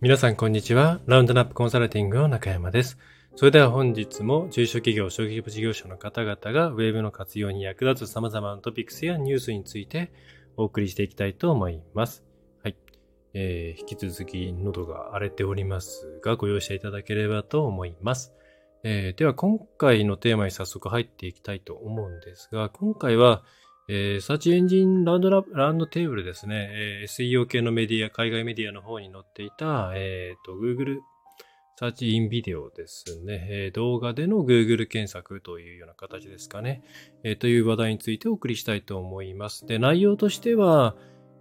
[0.00, 1.00] 皆さんこんにちは。
[1.06, 2.98] ラウンドナップコンサルティングの中山です。
[3.34, 10.12] それでは本日も中小企業、小規模事業者の方々がウェブの活用に役立つ様々なトピックスやニュースについて
[10.56, 12.22] お送りしていきたいと思います。
[12.62, 12.76] はい。
[13.34, 18.32] えー、引き続き喉が荒れておりますが、ご容赦いただければと思います。
[18.84, 23.42] えー、では今回のテーマに早速入っていきたいと思うんですが、今回は、
[23.88, 30.98] えー、サーチエンジンラウンドララウンドテーブルですね、えー、SEO 系のメディア、海外メディアの方に載っていた、えっ、ー、と、Google
[31.78, 36.82] サーチインビデオですね、えー、動画での Google 検索というような形ですかね、
[37.22, 39.66] えー、という話題についてお送りしたいと思います。
[39.66, 40.94] で、内容としては、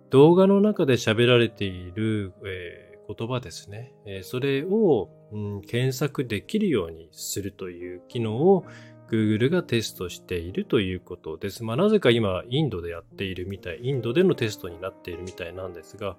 [0.10, 3.94] 動画の中で喋られている、えー言葉ですね。
[4.06, 8.66] えそれを、うん、検索できるようにするという機能を
[9.10, 11.64] Google がテストしているということです。
[11.64, 16.18] まあ、なぜか今、インドでやっているみたい、インドでのテストになっているみたいなんですが、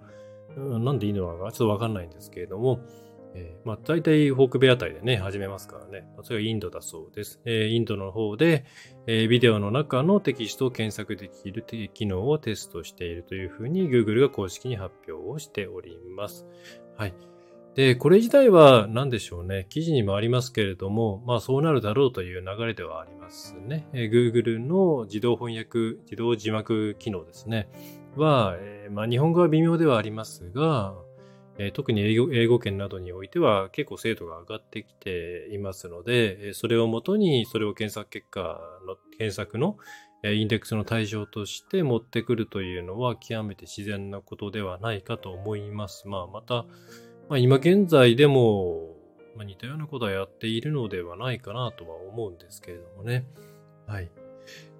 [0.57, 2.81] うん、なんでいいのかちょっとわかんないんですけれども、
[3.35, 6.09] えー、まあ、大体北米あたりでね、始めますからね。
[6.23, 7.41] それはインドだそうです。
[7.45, 8.65] えー、インドの方で、
[9.07, 16.47] えー、ビデオの中のテキストを検索できる機能をテストしているというふうに Google が公式に発表をしております。
[16.97, 17.15] はい。
[17.79, 19.67] で、これ自体は何でしょうね。
[19.69, 23.87] 記事にもありますけれども、まあそうなるだろうという流れではありますね。
[23.93, 27.69] え Google の自動翻訳、自動字幕機能ですね。
[28.17, 30.97] は、えー、まあ日本語は微妙ではありますが、
[31.57, 39.77] え特に英語英語圏などにおいては結構精度が上がってきていますので、それをもとにそれを検索結果の検索の
[40.25, 46.09] インデックスの対象として持ってくるというのは極めて自然なことではないかと思います。
[46.09, 46.67] まあまた、
[47.29, 48.95] まあ、今現在でも、
[49.37, 53.27] まあ、似たようなことはやっているのではないかなとは思うんですけれどもね。
[53.87, 54.11] はい。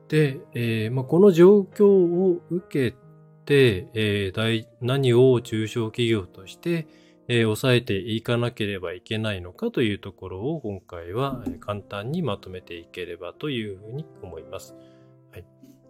[0.09, 2.97] で、えーまあ、この状況を受け
[3.45, 6.87] て、えー、何を中小企業として、
[7.29, 14.75] えー、抑えていかなければいけないのかというところを今回は簡単にまとめていければというふうに思います。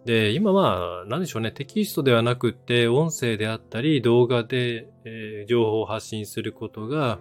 [0.05, 7.19] で、今は、何でしょうね、テキストではなくて音声であったり動画で、えー、情報を発信することが、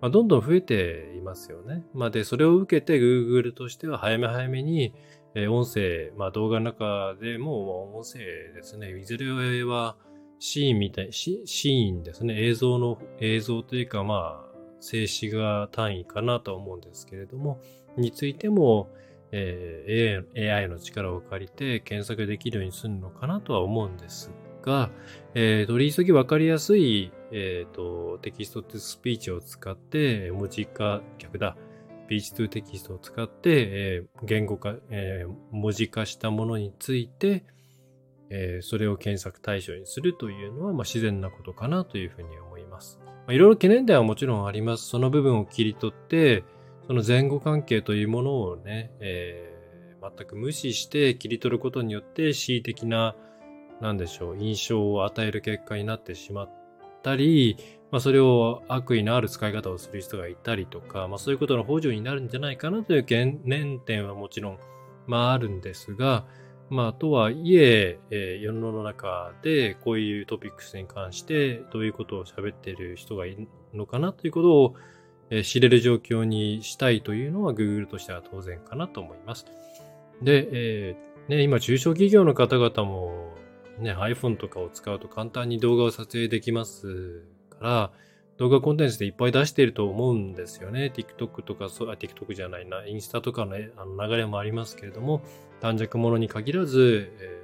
[0.00, 1.84] まあ、どんどん増えていますよね。
[1.94, 4.92] まあ、で、それを受けて Google としては早め早めに
[5.34, 8.18] えー、音声、まあ動画の中でも音声
[8.54, 8.98] ですね。
[8.98, 9.96] いずれは
[10.38, 12.44] シーンみたい、シーンですね。
[12.44, 14.48] 映像の、映像というかまあ、
[14.80, 17.60] 静止画単位かなと思うんですけれども、
[17.96, 18.88] についても、
[19.32, 24.30] えー、AI の力を借りて検索できるようにするのかなとは思うんです
[24.62, 24.90] が、
[25.34, 31.56] えー、取り急ぎわかりやすい、えーと、テキストとスピーチを使って文字化、逆だ
[32.06, 37.44] ス、ピーチ2テキストを使って、えー、言語化、えー、文字化したものについて、
[38.30, 42.98] えー、それを検索対象にするというのは、まあ、自然なことかなというふうに思います。
[43.04, 44.86] まあ、いろいろ懸念点はもちろんあります。
[44.86, 46.44] その部分を切り取って、
[46.88, 53.14] その前後関係というものをね、えー、全く無視して切り取ることによって恣意的な、
[53.82, 56.50] なんでしょう、印象を与える結果になってしまっ
[57.02, 57.58] たり、
[57.90, 64.58] まあ、それを悪意のある使い方をする人がいたりとか、まあ、そういうことの補助になるんじゃないかなという懸念点はもちろん、
[65.06, 66.24] まあ、あるんですが、
[66.70, 74.74] まあ、とはいええー、世の中でこういうトピックスに関してどういうことを喋っている人がいるのかなということを、
[75.44, 79.46] 知れる状況にしたいというのは Google としては当然かなと思います。
[80.22, 83.34] で、えーね、今中小企業の方々も、
[83.78, 87.90] ね、iPhone とかを使うと簡単に動画を撮影できますから
[88.38, 90.92] 動画コンテンツでいっぱい出していると思うんですよね。
[90.94, 95.22] TikTok とか、そう、あ、TikTok じゃないな、インスタとかのあの流れもありますけれども、
[95.60, 97.42] 短尺ものに限らず、え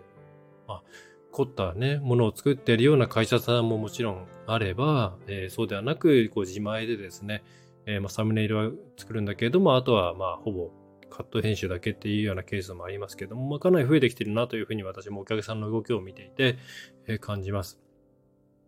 [0.66, 0.82] ー、まあ、
[1.32, 7.42] 凝ったね、ものを作っているような会社さんももちろんあれば、えー、そうではなく、こう自前でですね、
[7.86, 10.70] えー、まあ、サムネイルは作るんだけれども、あとはまあ、ほぼ
[11.10, 16.58] カット編集だけっていうようなケースもありますけども、まあ、かなり増えてきてるなというふうに私もお客さんの動きを見ていて、
[17.06, 17.78] え、感じます。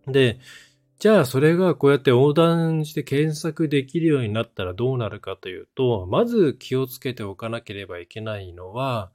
[0.06, 0.38] で、
[0.98, 9.10] じゃあそれがこうやって横断して検索できるようになったらどうなるかというと、まず気をつけておかなければいけないのは、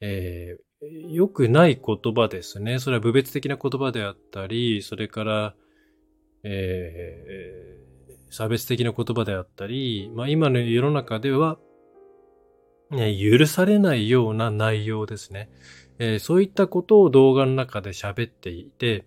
[0.00, 2.80] えー、良くない言葉ですね。
[2.80, 5.54] それは部別的な言葉であったり、それから、
[6.42, 7.91] えー、
[8.32, 11.58] 差別的な言葉であったり、まあ今の世の中では、
[12.90, 15.50] ね、許されないような内容ですね。
[15.98, 19.04] えー、そういったことを動画の中で喋っていて、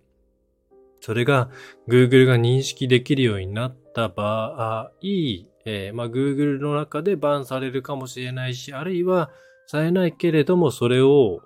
[1.01, 1.49] それが
[1.87, 9.31] Google が認識できるようになった場合、えー、まあ、Google の中でバンされるかもしれないし、あるいは
[9.65, 11.41] されないけれども、それを、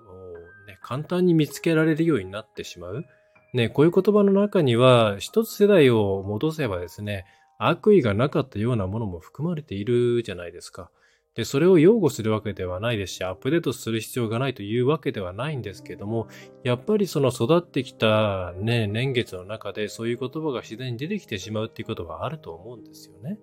[0.66, 3.06] ね、簡単に見つけられるようになってしまう。
[3.54, 7.24] ね、こういう言葉の中には、一つ世代を戻せばですね、
[7.60, 10.90] 悪意がなかったようなものも含まれているじゃないですか。
[11.34, 16.26] で、それを擁護するわけではないですし、アップデートする必要がないというわけではないんですけども、
[16.64, 23.38] やっぱりその育ってきたね、年月の中でそういう言葉が自然に出てきてしまうっていうことはあると思うんですよね。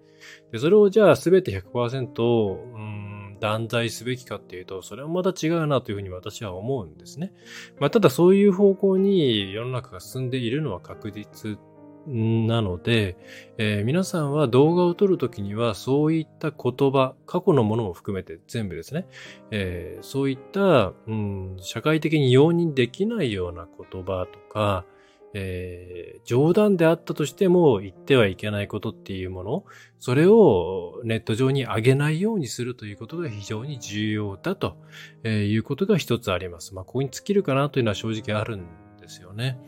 [0.52, 7.32] で、それをじゃあ全て100%、うん、断罪すべきかっていうと、それはまた違うなというふうに私は思うんですね。
[7.80, 11.58] まあ、ただそういう方向に世の中が進んでいるのは確実
[12.08, 13.18] なので、
[13.58, 19.08] えー、皆さんは動画を撮るときにはそういった言葉、過去のものも含めて全部ですね、
[19.52, 24.86] えー、そういった、うん、社会的に容認できないような言葉とか、
[25.34, 29.66] えー、冗談であったとしても言ってはいけないことっていうもの、
[30.00, 34.78] それをネット上に上げないようにするということが非常に重要だと
[35.26, 36.74] えいうことが一つあります。
[36.74, 38.66] まあ、ここに尽きるかなというのは正直あるん
[39.02, 39.60] ですよね。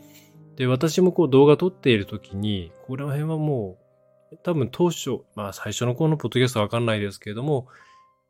[0.59, 3.77] で、私もこう動画撮っているときに、この辺はも
[4.33, 7.67] う、多分当初、まあ最初の頃のポッドキャストはわかんないですけれども、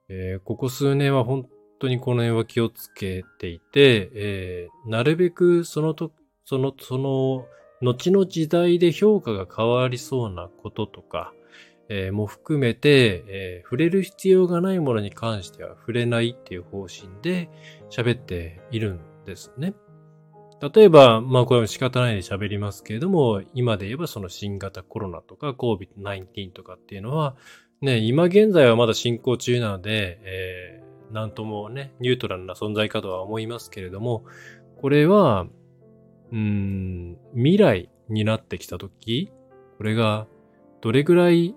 [0.10, 1.48] えー、ここ数年は本
[1.80, 6.12] 当にこの辺は気をつけていて、えー、なるべくそのと、
[6.46, 7.48] その、その、
[7.82, 11.34] 後の時代で評価が変わりそうなこととか、
[11.90, 17.50] えー、も含めて、えー、触れる必要がないものに関しては触れないっていう方針で
[17.90, 19.74] 喋っているんですね。
[20.62, 27.36] 例えば、まあこれは仕方ないで喋りますけれども、今で言えばその新型コロナとか COVID-19 とかっていうのは、
[27.82, 34.26] ね、今現在はまだ進行中なので、えー、なんともね、ニュートラルな存在かとは思いますけれども、
[34.82, 35.48] これは、
[36.32, 39.32] うん、未来になってきたとき、
[39.78, 40.28] これが
[40.82, 41.56] どれぐらい、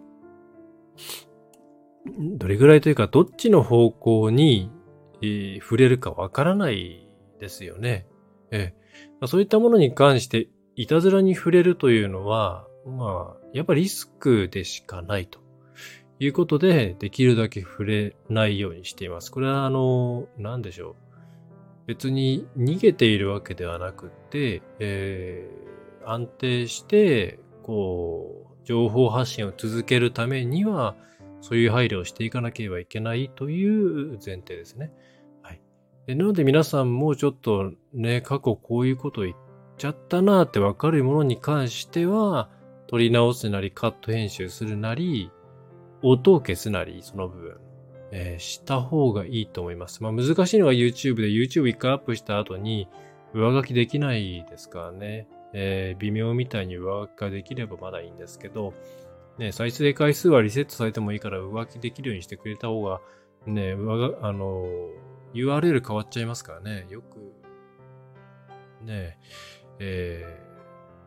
[2.37, 4.71] どれぐらいというか、どっちの方向に、
[5.23, 7.09] えー、触れるかわからない
[7.41, 8.07] ですよね。
[8.53, 8.75] え
[9.27, 15.41] そういったものに関していたずらに触れるというのは、まあ、やっぱりリスクでしかないと
[16.19, 19.31] いうことで、できるだけ触れないようにしています。
[19.31, 20.95] これはあの、なんでしょう。
[21.87, 30.97] 別に逃げているわけではなくて、えー、安定して、こう、情報発信を続けるためには、
[31.41, 34.93] そういう配慮をしていかなければいけないという前提ですね。
[36.09, 39.37] なので皆さんもちょっとね、過去こういうこと言っ
[39.79, 42.51] ちゃったなってわかるものに関しては、
[42.89, 45.31] 取り直すなりカット編集するなり、
[46.03, 47.57] 音を消すなり、その部分、
[48.11, 50.03] えー、した方がいいと思います。
[50.03, 52.89] まあ難しいのは YouTube で YouTube 一回アップした後に
[53.33, 55.29] 上書きできないですからね。
[55.55, 58.75] えー、微妙みたいに上書きができればまだいいんですけど、
[59.39, 63.01] ね、再生回数はリセットされてもいいから上書きできるようにしてくれた方が、
[63.47, 66.87] ね、上が、あのー URL 変わっちゃいますからね。
[66.91, 67.33] よく、
[68.85, 69.19] ね
[69.79, 70.41] え、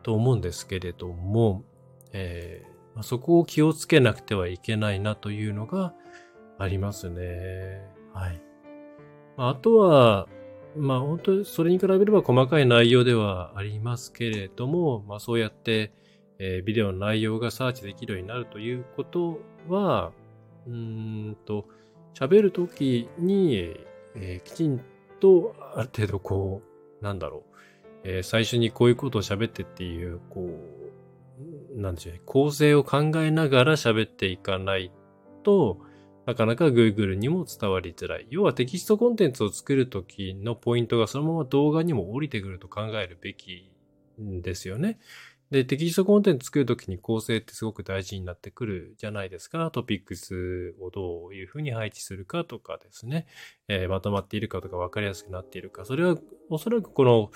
[0.00, 1.64] ー、と思うんですけれども、
[2.12, 5.94] えー、まあ、そこを気をつけなくてはいけないなというのが
[6.58, 7.82] ありますね。
[8.12, 8.40] はい。
[9.36, 10.28] まあ、あとは、
[10.76, 15.92] まあ本当にそれに比べれば細かい内容ではありますけれども、まあそうやって、
[16.38, 19.38] えー、ビデオの内容がサーチできるようになるということ
[19.68, 20.12] は、
[20.66, 21.66] うんと、
[22.14, 23.74] 喋るときに、
[24.16, 24.80] えー、きちん
[25.20, 26.62] とある程度こ
[27.00, 27.56] う、なんだろう、
[28.04, 30.48] えー、最初にこういうことを喋ってっていう、こ
[31.76, 34.92] う、なんでしょうね、構成を考えながら喋っていかない
[35.42, 35.78] と、
[36.26, 38.26] なかなか Google にも伝わりづらい。
[38.30, 43.70] 要はテキストコンテンツを作るときのポイントがそのまま動画にも降りてくると考えるべき
[44.18, 44.98] ですよね。
[45.50, 49.70] で、テキストコンテンツ作るときに構成ってすごく大事になってくるじゃないですか。
[49.70, 53.26] トピックスをどういうふうに配置するかとかですね。
[53.68, 55.84] えー、まとまっているかとか分かりやすくなっているか。
[55.84, 56.16] それは
[56.50, 57.30] おそらくこの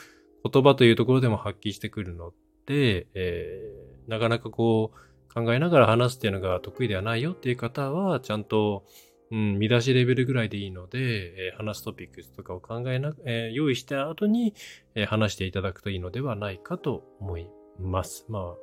[0.50, 2.32] 言葉というところでも発揮してくるの
[2.66, 8.84] で、えー、なかなかこう考えながら話すっていうのが得意ではないよっていう方は、ちゃんと
[9.32, 14.54] うん、見出しレベルぐらいでいいので、えー、話すトピックスとかを考えな、えー、用意した後に、
[14.96, 17.48] えー、話していただくといいのではないかと思い
[17.80, 18.26] ます。
[18.28, 18.54] まあ、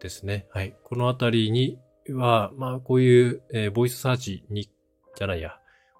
[0.00, 0.46] ですね。
[0.50, 0.74] はい。
[0.84, 1.78] このあたりに
[2.10, 4.70] は、まあ、こういう、えー、ボイスサーチに、
[5.16, 5.58] じゃないや、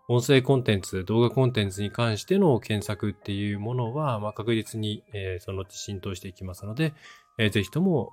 [0.09, 6.95] 音声コンテンツ、動画コンテンツに関しての検索っていうものは、まあ、確実に、えー、そのうち浸透していきますので、
[7.39, 8.13] えー、ぜひとも、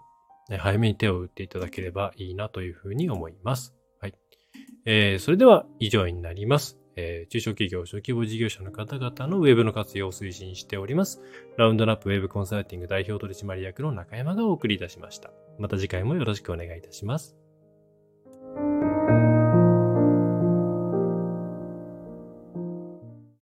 [0.50, 3.76] ね、早めに手を打っていただければいいなというふうに思います。
[4.02, 4.16] はい。
[4.86, 6.83] えー、それでは以上になります。
[6.96, 11.22] えー、中小企業、小規模事業者の方々のウェブの活用を推進しております。
[11.58, 15.32] ラウンドナップウェブコンサルティング代表取締役の中山がお送りいたしました。
[15.60, 17.43] また次回もよろしくお願いいたします。